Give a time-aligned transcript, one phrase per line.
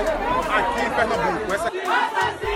[0.00, 1.54] aqui em Pernambuco.
[1.54, 2.49] Essa...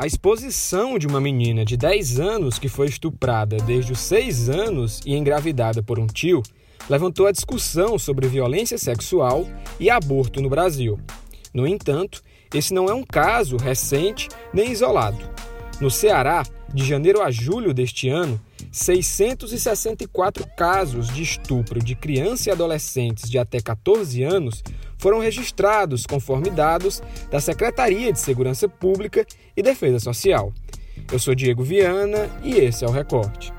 [0.00, 5.00] A exposição de uma menina de 10 anos que foi estuprada desde os 6 anos
[5.04, 6.40] e engravidada por um tio
[6.88, 9.44] levantou a discussão sobre violência sexual
[9.80, 11.00] e aborto no Brasil.
[11.52, 12.22] No entanto,
[12.54, 15.18] esse não é um caso recente nem isolado.
[15.80, 22.50] No Ceará, de janeiro a julho deste ano, 664 casos de estupro de crianças e
[22.50, 24.62] adolescentes de até 14 anos
[24.98, 29.24] foram registrados conforme dados da Secretaria de Segurança Pública
[29.56, 30.52] e Defesa Social.
[31.10, 33.52] Eu sou Diego Viana e esse é o Recorte.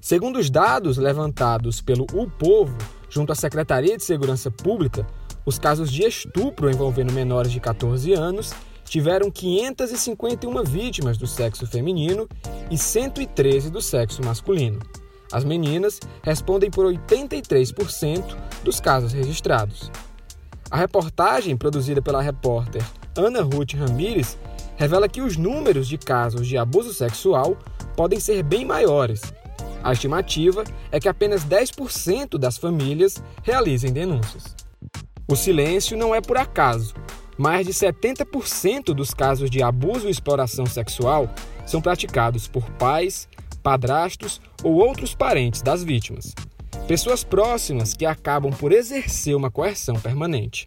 [0.00, 2.76] Segundo os dados levantados pelo O Povo,
[3.08, 5.06] junto à Secretaria de Segurança Pública,
[5.46, 8.52] os casos de estupro envolvendo menores de 14 anos
[8.92, 12.28] tiveram 551 vítimas do sexo feminino
[12.70, 14.80] e 113 do sexo masculino.
[15.32, 19.90] As meninas respondem por 83% dos casos registrados.
[20.70, 22.84] A reportagem, produzida pela repórter
[23.16, 24.36] Ana Ruth Ramires,
[24.76, 27.56] revela que os números de casos de abuso sexual
[27.96, 29.22] podem ser bem maiores.
[29.82, 34.54] A estimativa é que apenas 10% das famílias realizem denúncias.
[35.26, 36.92] O silêncio não é por acaso.
[37.38, 41.28] Mais de 70% dos casos de abuso e exploração sexual
[41.66, 43.28] são praticados por pais,
[43.62, 46.34] padrastos ou outros parentes das vítimas.
[46.86, 50.64] Pessoas próximas que acabam por exercer uma coerção permanente.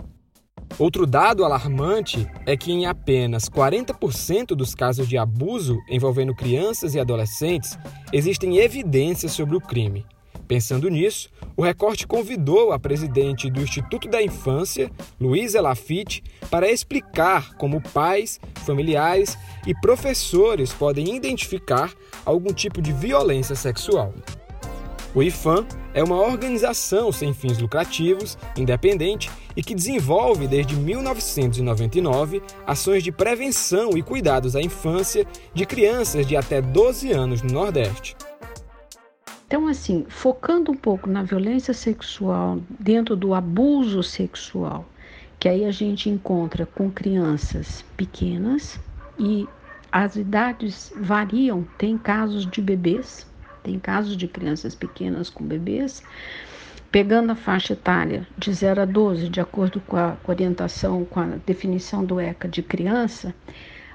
[0.80, 7.00] Outro dado alarmante é que em apenas 40% dos casos de abuso envolvendo crianças e
[7.00, 7.78] adolescentes
[8.12, 10.06] existem evidências sobre o crime.
[10.48, 17.56] Pensando nisso, o recorte convidou a presidente do Instituto da Infância, Luísa Lafitte, para explicar
[17.56, 24.14] como pais, familiares e professores podem identificar algum tipo de violência sexual.
[25.16, 33.02] O IFAM é uma organização sem fins lucrativos, independente e que desenvolve desde 1999 ações
[33.02, 38.18] de prevenção e cuidados à infância de crianças de até 12 anos no Nordeste.
[39.48, 44.90] Então, assim, focando um pouco na violência sexual, dentro do abuso sexual,
[45.40, 48.80] que aí a gente encontra com crianças pequenas
[49.20, 49.48] e
[49.92, 53.28] as idades variam, tem casos de bebês,
[53.62, 56.02] tem casos de crianças pequenas com bebês,
[56.92, 61.26] pegando a faixa etária de 0 a 12, de acordo com a orientação, com a
[61.46, 63.34] definição do ECA de criança,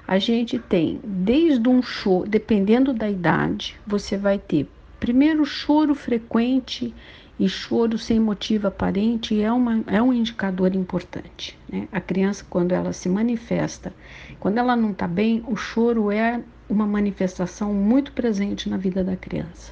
[0.07, 4.69] a gente tem desde um choro, dependendo da idade, você vai ter
[5.01, 6.93] Primeiro, choro frequente
[7.39, 11.57] e choro sem motivo aparente é, uma, é um indicador importante.
[11.67, 11.87] Né?
[11.91, 13.91] A criança, quando ela se manifesta,
[14.39, 19.17] quando ela não está bem, o choro é uma manifestação muito presente na vida da
[19.17, 19.71] criança.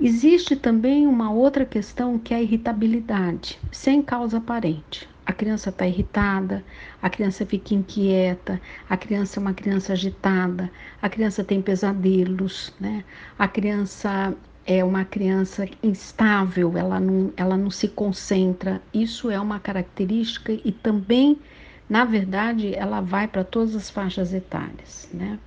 [0.00, 5.86] Existe também uma outra questão que é a irritabilidade, sem causa aparente a criança está
[5.86, 6.62] irritada,
[7.00, 10.70] a criança fica inquieta, a criança é uma criança agitada,
[11.00, 13.04] a criança tem pesadelos, né?
[13.38, 14.34] A criança
[14.66, 18.82] é uma criança instável, ela não, ela não se concentra.
[18.92, 21.38] Isso é uma característica e também,
[21.88, 25.38] na verdade, ela vai para todas as faixas etárias, né?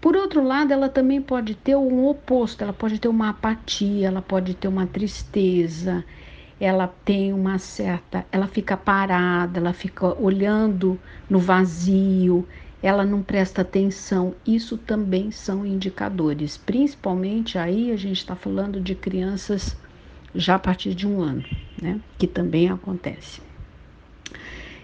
[0.00, 4.22] Por outro lado, ela também pode ter um oposto, ela pode ter uma apatia, ela
[4.22, 6.02] pode ter uma tristeza,
[6.60, 12.46] ela tem uma certa, ela fica parada, ela fica olhando no vazio,
[12.82, 14.36] ela não presta atenção.
[14.46, 19.80] Isso também são indicadores, principalmente aí a gente está falando de crianças
[20.34, 21.44] já a partir de um ano,
[21.80, 22.00] né?
[22.18, 23.42] Que também acontece.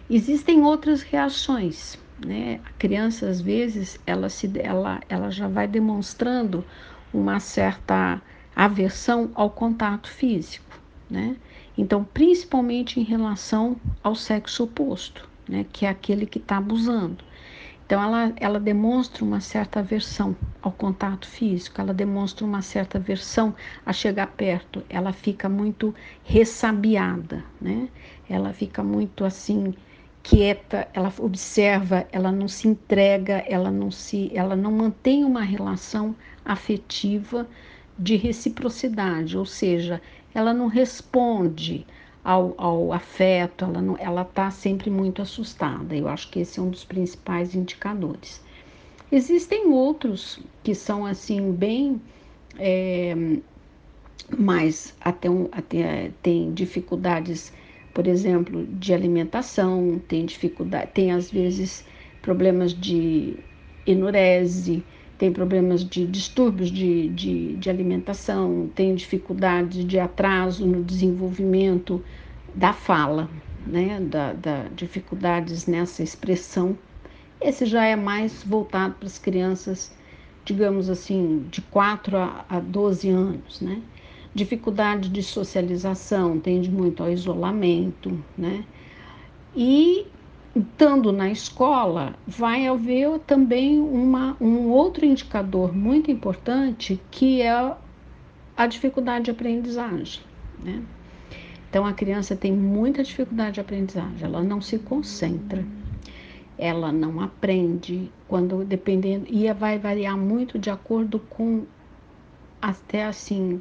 [0.08, 2.60] Existem outras reações, né?
[2.64, 6.66] A criança às vezes ela se ela, ela já vai demonstrando
[7.12, 8.22] uma certa
[8.54, 11.36] aversão ao contato físico, né?
[11.76, 17.24] Então, principalmente em relação ao sexo oposto, né, que é aquele que está abusando.
[17.84, 23.54] Então, ela, ela demonstra uma certa aversão ao contato físico, ela demonstra uma certa aversão
[23.84, 25.94] a chegar perto, ela fica muito
[26.24, 27.88] ressabiada, né?
[28.28, 29.72] Ela fica muito assim
[30.20, 36.16] quieta, ela observa, ela não se entrega, ela não se, ela não mantém uma relação
[36.44, 37.46] afetiva
[37.96, 40.02] de reciprocidade, ou seja,
[40.36, 41.86] ela não responde
[42.22, 45.96] ao, ao afeto, ela não, ela está sempre muito assustada.
[45.96, 48.44] Eu acho que esse é um dos principais indicadores.
[49.10, 51.98] Existem outros que são assim bem
[52.58, 53.14] é,
[54.36, 57.50] mas até, um, até tem dificuldades,
[57.94, 61.82] por exemplo, de alimentação, tem dificuldade, tem às vezes
[62.20, 63.38] problemas de
[63.86, 64.84] enurese,
[65.18, 72.04] tem problemas de distúrbios de, de, de alimentação, tem dificuldades de atraso no desenvolvimento
[72.54, 73.28] da fala,
[73.66, 76.76] né, da, da dificuldades nessa expressão.
[77.40, 79.90] Esse já é mais voltado para as crianças,
[80.44, 83.80] digamos assim, de 4 a, a 12 anos, né?
[84.34, 88.64] Dificuldade de socialização, tende muito ao isolamento, né?
[89.54, 90.06] E
[90.58, 97.74] estando na escola, vai haver também uma, um outro indicador muito importante que é
[98.56, 100.22] a dificuldade de aprendizagem.
[100.62, 100.82] Né?
[101.68, 105.64] Então, a criança tem muita dificuldade de aprendizagem, ela não se concentra,
[106.56, 111.66] ela não aprende, quando dependendo, e vai variar muito de acordo com
[112.62, 113.60] até assim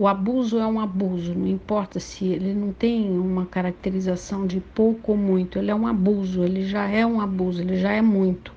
[0.00, 5.12] o abuso é um abuso, não importa se ele não tem uma caracterização de pouco
[5.12, 8.50] ou muito, ele é um abuso, ele já é um abuso, ele já é muito.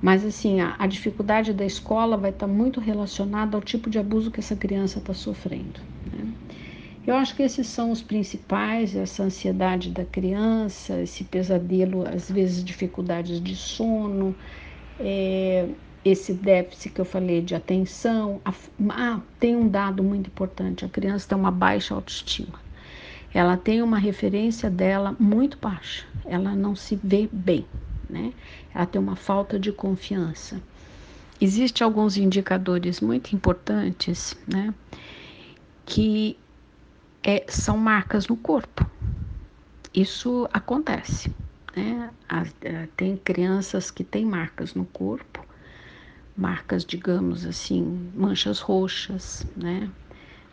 [0.00, 4.30] Mas assim, a, a dificuldade da escola vai estar muito relacionada ao tipo de abuso
[4.30, 5.78] que essa criança está sofrendo.
[6.10, 6.32] Né?
[7.06, 12.64] Eu acho que esses são os principais, essa ansiedade da criança, esse pesadelo, às vezes
[12.64, 14.34] dificuldades de sono,
[14.98, 15.68] é,
[16.04, 18.40] esse déficit que eu falei de atenção.
[18.90, 22.60] Ah, tem um dado muito importante: a criança tem uma baixa autoestima.
[23.34, 27.64] Ela tem uma referência dela muito baixa, ela não se vê bem,
[28.08, 28.32] né?
[28.74, 30.60] Ela tem uma falta de confiança.
[31.40, 34.74] Existem alguns indicadores muito importantes, né?
[35.86, 36.36] Que
[37.24, 38.86] é, são marcas no corpo.
[39.94, 41.30] Isso acontece,
[41.74, 42.10] né?
[42.96, 45.42] Tem crianças que têm marcas no corpo
[46.36, 49.90] marcas, digamos assim, manchas roxas, né?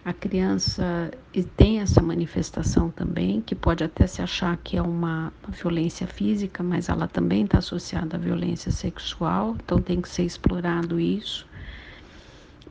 [0.06, 1.12] A criança
[1.58, 6.90] tem essa manifestação também, que pode até se achar que é uma violência física, mas
[6.90, 11.46] ela também está associada à violência sexual, então tem que ser explorado isso.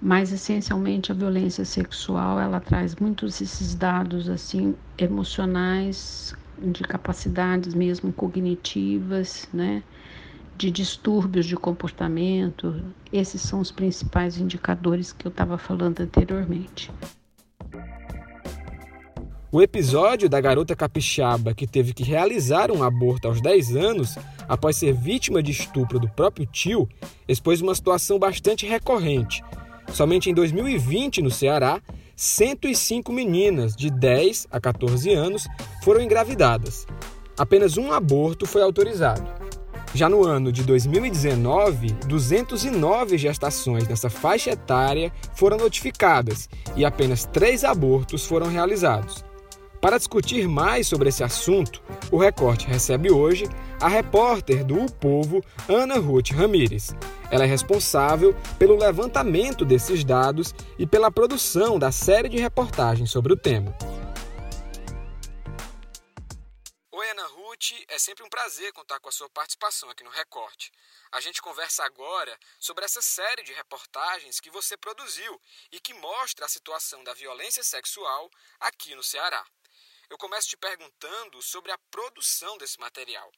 [0.01, 8.13] Mas essencialmente a violência sexual ela traz muitos esses dados assim emocionais, de capacidades mesmo
[8.13, 9.83] cognitivas, né?
[10.59, 12.83] De distúrbios de comportamento.
[13.13, 16.91] Esses são os principais indicadores que eu estava falando anteriormente.
[19.53, 24.19] O episódio da garota capixaba que teve que realizar um aborto aos 10 anos
[24.49, 26.89] após ser vítima de estupro do próprio tio
[27.27, 29.43] expôs uma situação bastante recorrente.
[29.93, 31.81] Somente em 2020, no Ceará,
[32.17, 35.47] 105 meninas de 10 a 14 anos
[35.83, 36.85] foram engravidadas.
[37.39, 39.48] Apenas um aborto foi autorizado.
[39.95, 47.65] Já no ano de 2019, 209 gestações nessa faixa etária foram notificadas e apenas três
[47.65, 49.25] abortos foram realizados.
[49.81, 51.81] Para discutir mais sobre esse assunto,
[52.11, 53.49] o Recorte recebe hoje
[53.81, 56.95] a repórter do O Povo, Ana Ruth Ramires.
[57.31, 63.33] Ela é responsável pelo levantamento desses dados e pela produção da série de reportagens sobre
[63.33, 63.73] o tema.
[67.89, 70.71] É sempre um prazer contar com a sua participação aqui no Recorte.
[71.11, 75.41] A gente conversa agora sobre essa série de reportagens que você produziu
[75.73, 78.31] e que mostra a situação da violência sexual
[78.61, 79.45] aqui no Ceará.
[80.09, 83.31] Eu começo te perguntando sobre a produção desse material.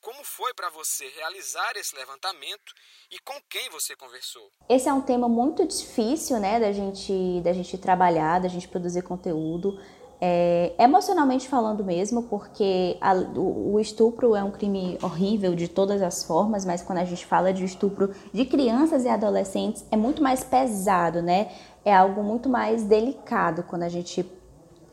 [0.00, 2.72] Como foi para você realizar esse levantamento
[3.10, 4.52] e com quem você conversou?
[4.68, 9.02] Esse é um tema muito difícil, né, da gente, da gente trabalhar, da gente produzir
[9.02, 9.80] conteúdo
[10.20, 16.00] é, emocionalmente falando mesmo, porque a, o, o, estupro é um crime horrível de todas
[16.00, 20.22] as formas, mas quando a gente fala de estupro de crianças e adolescentes é muito
[20.22, 21.48] mais pesado, né?
[21.84, 24.24] É algo muito mais delicado quando a gente,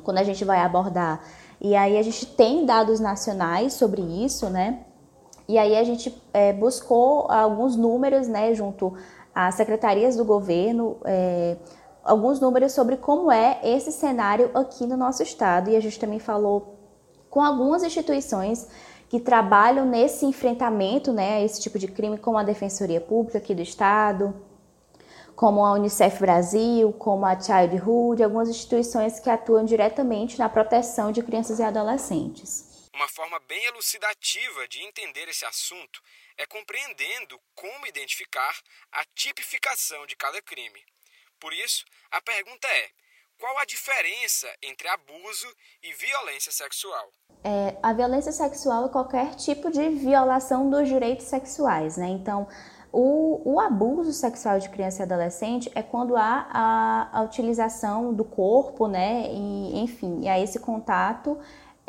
[0.04, 1.22] quando a gente vai abordar.
[1.62, 4.80] E aí a gente tem dados nacionais sobre isso, né?
[5.48, 8.94] E aí a gente é, buscou alguns números, né, junto
[9.34, 10.98] às secretarias do governo.
[11.06, 11.58] É,
[12.04, 16.20] alguns números sobre como é esse cenário aqui no nosso estado e a gente também
[16.20, 16.78] falou
[17.30, 18.68] com algumas instituições
[19.10, 23.54] que trabalham nesse enfrentamento, né, a esse tipo de crime, como a Defensoria Pública aqui
[23.54, 24.34] do estado,
[25.36, 31.24] como a Unicef Brasil, como a Childhood, algumas instituições que atuam diretamente na proteção de
[31.24, 32.90] crianças e adolescentes.
[32.94, 36.02] Uma forma bem elucidativa de entender esse assunto
[36.38, 38.56] é compreendendo como identificar
[38.92, 40.80] a tipificação de cada crime.
[41.42, 42.90] Por isso, a pergunta é:
[43.40, 45.48] qual a diferença entre abuso
[45.84, 47.10] e violência sexual?
[47.44, 52.08] É, a violência sexual é qualquer tipo de violação dos direitos sexuais, né?
[52.08, 52.48] Então,
[52.94, 58.26] O, o, abuso sexual de criança e adolescente é quando há a, a utilização do
[58.26, 61.40] corpo, né, e, enfim, e há esse contato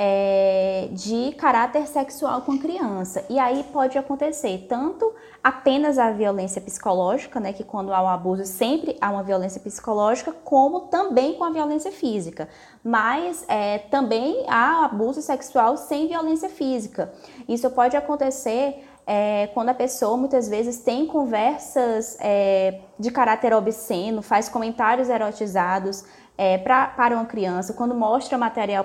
[0.04, 3.24] é, de caráter sexual com criança.
[3.30, 8.44] E aí pode acontecer tanto apenas a violência psicológica, né, que quando há um abuso
[8.44, 12.48] sempre há uma violência psicológica, como também com a violência física.
[12.82, 17.12] Mas é, também há abuso sexual sem violência física.
[17.48, 24.22] Isso pode acontecer é, quando a pessoa muitas vezes tem conversas é, de caráter obsceno,
[24.22, 26.04] faz comentários erotizados
[26.38, 28.84] é, pra, para uma criança, quando mostra material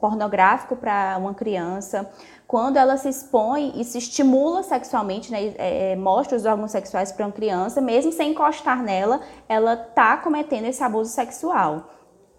[0.00, 2.10] pornográfico para uma criança,
[2.46, 7.10] quando ela se expõe e se estimula sexualmente, né, é, é, mostra os órgãos sexuais
[7.10, 11.90] para uma criança, mesmo sem encostar nela, ela está cometendo esse abuso sexual.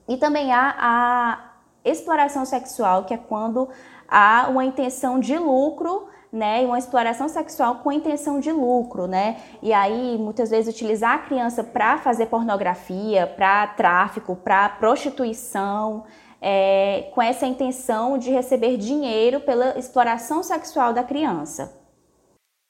[0.08, 1.52] E também há a
[1.84, 3.68] exploração sexual, que é quando
[4.08, 9.42] há uma intenção de lucro né, e uma exploração sexual com intenção de lucro, né?
[9.62, 16.06] E aí muitas vezes utilizar a criança para fazer pornografia, para tráfico, para prostituição,
[16.42, 21.82] é, com essa intenção de receber dinheiro pela exploração sexual da criança.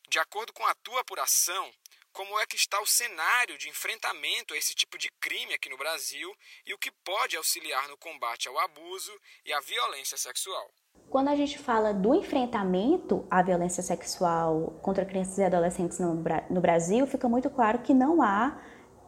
[0.07, 1.67] De acordo com a tua apuração,
[2.13, 5.77] como é que está o cenário de enfrentamento a esse tipo de crime aqui no
[5.77, 6.31] Brasil
[6.67, 9.11] e o que pode auxiliar no combate ao abuso
[9.43, 10.71] e à violência sexual?
[11.09, 16.61] Quando a gente fala do enfrentamento à violência sexual contra crianças e adolescentes no, no
[16.61, 18.57] Brasil, fica muito claro que não há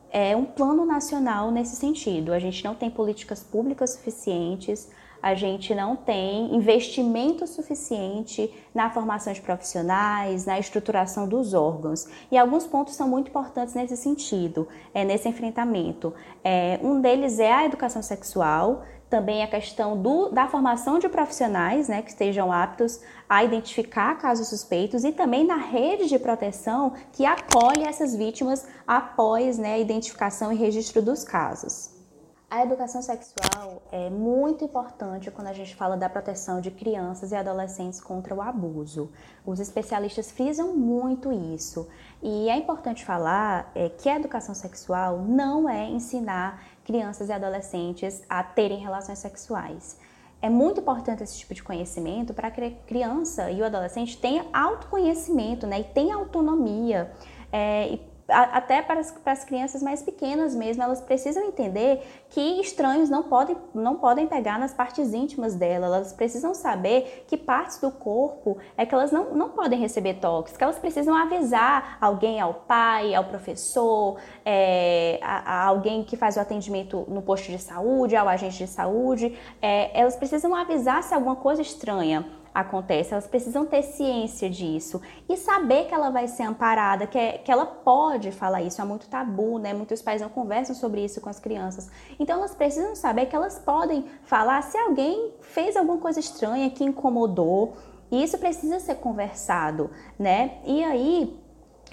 [0.10, 2.32] é, um plano nacional nesse sentido.
[2.32, 4.90] A gente não tem políticas públicas suficientes,
[5.22, 12.08] a gente não tem investimento suficiente na formação de profissionais, na estruturação dos órgãos.
[12.32, 16.14] E alguns pontos são muito importantes nesse sentido, é, nesse enfrentamento.
[16.44, 21.88] É, um deles é a educação sexual, também a questão do, da formação de profissionais
[21.88, 23.00] né, que estejam aptos
[23.30, 29.58] a identificar casos suspeitos e também na rede de proteção que acolhe essas vítimas após
[29.58, 31.98] né, a identificação e registro dos casos.
[32.50, 37.36] A educação sexual é muito importante quando a gente fala da proteção de crianças e
[37.36, 39.12] adolescentes contra o abuso.
[39.46, 41.90] Os especialistas frisam muito isso.
[42.24, 48.24] E é importante falar é, que a educação sexual não é ensinar crianças e adolescentes
[48.30, 50.00] a terem relações sexuais.
[50.42, 54.46] É muito importante esse tipo de conhecimento para que a criança e o adolescente tenha
[54.54, 57.12] autoconhecimento né, e tenha autonomia.
[57.52, 62.42] É, e até para as, para as crianças mais pequenas mesmo, elas precisam entender que
[62.60, 67.80] estranhos não podem, não podem pegar nas partes íntimas dela, elas precisam saber que partes
[67.80, 72.42] do corpo é que elas não, não podem receber toques, que elas precisam avisar alguém,
[72.42, 77.60] ao pai, ao professor, é, a, a, alguém que faz o atendimento no posto de
[77.60, 82.26] saúde, ao agente de saúde, é, elas precisam avisar se alguma coisa estranha
[82.60, 85.00] acontece, elas precisam ter ciência disso
[85.30, 88.82] e saber que ela vai ser amparada, que, é, que ela pode falar isso.
[88.82, 89.74] É muito tabu, né?
[89.74, 91.90] Muitos pais não conversam sobre isso com as crianças.
[92.20, 96.84] Então elas precisam saber que elas podem falar se alguém fez alguma coisa estranha que
[96.84, 97.76] incomodou.
[98.10, 100.60] E isso precisa ser conversado, né?
[100.66, 101.40] E aí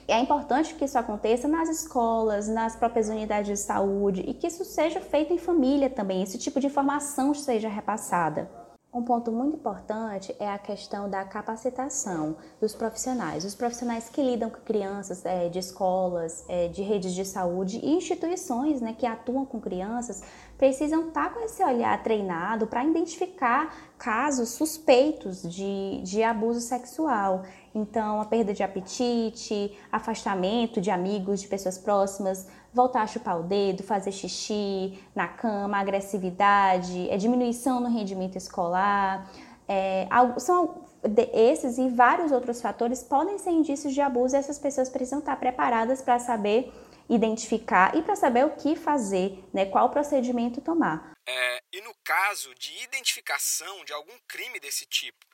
[0.09, 4.65] é importante que isso aconteça nas escolas, nas próprias unidades de saúde e que isso
[4.65, 8.64] seja feito em família também, esse tipo de informação seja repassada.
[8.95, 13.45] Um ponto muito importante é a questão da capacitação dos profissionais.
[13.45, 17.91] Os profissionais que lidam com crianças é, de escolas, é, de redes de saúde e
[17.91, 20.23] instituições né, que atuam com crianças
[20.57, 27.43] precisam estar com esse olhar treinado para identificar casos suspeitos de, de abuso sexual.
[27.75, 33.45] Então, a perda de apetite, afastamento de amigos, de pessoas próximas, voltar a chupar o
[33.45, 39.31] dedo, fazer xixi na cama, agressividade, é, diminuição no rendimento escolar.
[39.69, 40.85] É, são
[41.33, 45.37] esses e vários outros fatores podem ser indícios de abuso e essas pessoas precisam estar
[45.37, 46.73] preparadas para saber
[47.09, 51.13] identificar e para saber o que fazer, né, qual procedimento tomar.
[51.27, 55.25] É, e no caso de identificação de algum crime desse tipo,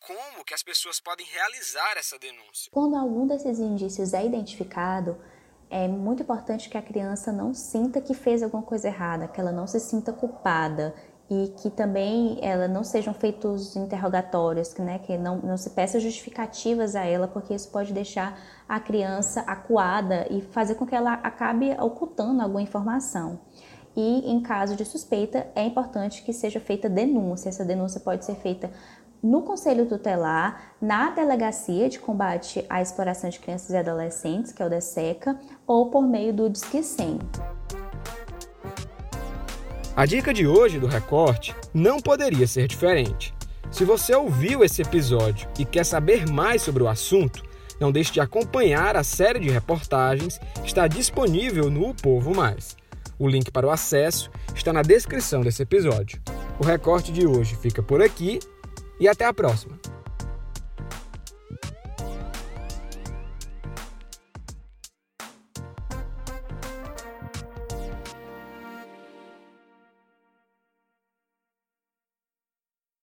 [0.00, 2.70] como que as pessoas podem realizar essa denúncia?
[2.72, 5.20] Quando algum desses indícios é identificado,
[5.70, 9.52] é muito importante que a criança não sinta que fez alguma coisa errada, que ela
[9.52, 10.94] não se sinta culpada
[11.30, 16.96] e que também ela não sejam feitos interrogatórios, né, que não, não se peça justificativas
[16.96, 21.70] a ela, porque isso pode deixar a criança acuada e fazer com que ela acabe
[21.78, 23.38] ocultando alguma informação.
[23.94, 27.48] E em caso de suspeita, é importante que seja feita denúncia.
[27.48, 28.70] Essa denúncia pode ser feita
[29.22, 34.66] no Conselho Tutelar, na Delegacia de Combate à Exploração de Crianças e Adolescentes, que é
[34.66, 37.18] o DESECA, ou por meio do Disque 100.
[39.96, 43.34] A dica de hoje do recorte não poderia ser diferente.
[43.70, 47.42] Se você ouviu esse episódio e quer saber mais sobre o assunto,
[47.80, 52.76] Não deixe de acompanhar a série de reportagens que está disponível no O Povo Mais.
[53.18, 56.20] O link para o acesso está na descrição desse episódio.
[56.58, 58.40] O recorte de hoje fica por aqui
[58.98, 59.78] e até a próxima!